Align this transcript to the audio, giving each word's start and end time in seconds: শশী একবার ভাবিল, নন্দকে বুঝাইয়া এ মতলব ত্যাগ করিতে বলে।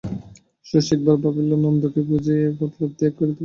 শশী 0.67 0.91
একবার 0.95 1.17
ভাবিল, 1.23 1.49
নন্দকে 1.63 2.01
বুঝাইয়া 2.09 2.47
এ 2.47 2.57
মতলব 2.59 2.91
ত্যাগ 2.99 3.13
করিতে 3.13 3.27
বলে। 3.27 3.39